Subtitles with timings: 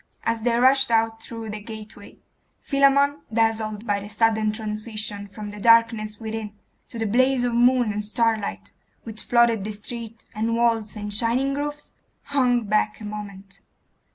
[0.23, 2.17] As they rushed out through the gateway,
[2.59, 6.55] Philammon, dazzled by the sudden transition from the darkness within
[6.89, 8.71] to the blaze of moon and starlight
[9.03, 11.91] which flooded the street, and walls, and shining roofs,
[12.23, 13.61] hung back a moment.